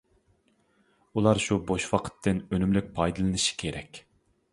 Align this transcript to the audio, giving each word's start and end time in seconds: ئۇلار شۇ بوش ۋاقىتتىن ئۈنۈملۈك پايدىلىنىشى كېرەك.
ئۇلار 1.19 1.41
شۇ 1.43 1.57
بوش 1.71 1.85
ۋاقىتتىن 1.91 2.39
ئۈنۈملۈك 2.57 2.89
پايدىلىنىشى 2.97 3.55
كېرەك. 3.65 4.01